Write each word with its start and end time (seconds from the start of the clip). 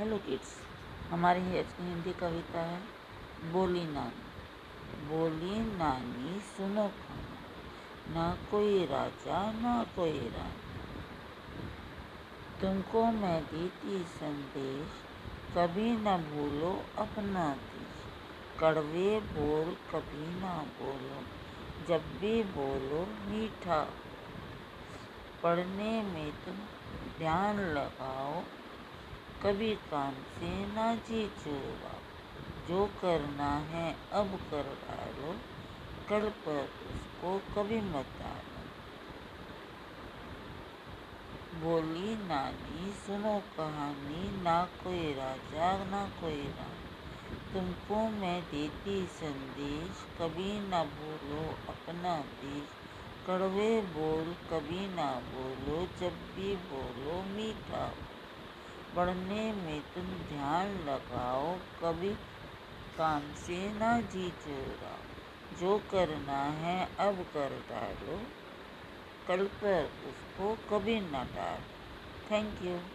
Hello 0.00 0.18
kids 0.18 0.56
हमारी 1.10 1.40
हिंदी 1.40 2.12
कविता 2.12 2.60
है, 2.60 2.82
बोली 3.52 3.84
नानी। 3.84 5.08
बोली 5.08 5.76
नानी, 5.76 6.40
सुनो 6.40 6.88
खाना। 6.88 7.38
ना 8.14 8.36
कोई 8.50 8.86
राजा, 8.86 9.52
ना 9.52 9.84
कोई 9.84 10.18
रानी। 10.18 10.80
तुमको 12.60 13.04
मैं 13.04 13.44
देती 13.44 13.98
संदेश, 14.02 14.88
कभी 15.56 15.90
न 15.90 16.16
भूलो 16.16 17.02
अपना 17.02 17.54
देश। 17.54 18.04
कड़वे 18.60 19.20
बोल, 19.20 19.74
कभी 19.74 20.40
ना 20.40 20.58
बोलो, 20.58 21.22
जब 21.88 22.20
भी 22.20 22.42
बोलो 22.42 23.30
मीठा। 23.30 23.88
पढ़ने 25.42 26.02
में 26.02 26.32
तुम 26.32 26.54
ध्यान 27.18 27.56
लगाओ 27.60 28.42
कभी 29.42 29.74
काम 29.74 30.12
से 30.12 30.66
ना 30.66 30.94
जी 30.94 31.26
चुराओ 31.26 32.00
जो 32.68 32.86
करना 32.86 33.56
है, 33.56 33.96
अब 34.12 34.40
कर 34.50 34.62
डालो 34.62 35.36
कल 36.08 36.30
पर 36.30 36.70
उसको 36.90 37.38
कभी 37.38 37.80
मत 37.80 38.06
डालो 38.18 38.50
बोली, 41.54 42.26
नानी, 42.26 42.92
सुनो 42.92 43.42
कहानी। 43.56 44.42
ना 44.42 44.64
कोई 44.64 45.14
राजा, 45.14 45.84
ना 45.84 46.08
कोई 46.20 46.42
रानी। 46.42 46.90
तुमको 47.52 48.10
मैं 48.10 48.42
देती 48.42 49.06
संदेश, 49.06 49.90
कभी 50.18 50.68
ना 50.68 50.84
भूलो 50.84 51.50
अपना 51.68 52.18
देश। 52.18 52.68
कड़वे 53.26 53.80
बोल, 53.80 54.34
कभी 54.50 54.94
ना 54.94 55.12
बोलो, 55.12 55.88
जब 56.00 56.12
भी 56.36 56.56
बोलो, 56.56 57.22
मीठा 57.22 57.92
पढ़ने 58.96 59.52
में 59.52 59.80
तुम 59.80 60.04
ध्यान 60.04 60.66
लगाओ, 60.66 61.56
कभी 61.82 62.14
काम 62.98 63.20
से 63.20 63.72
ना 63.72 64.00
जी 64.00 64.30
चुराओ 64.30 65.10
जो 65.60 65.78
करना 65.78 66.42
है, 66.42 66.88
अब 66.98 67.26
कर 67.34 67.64
डालो। 67.70 68.22
कल 69.28 69.46
पर 69.46 69.84
उसको 69.84 70.58
कभी 70.70 71.00
ना 71.00 71.24
डालो। 71.24 72.30
Thank 72.30 72.62
you 72.62 72.80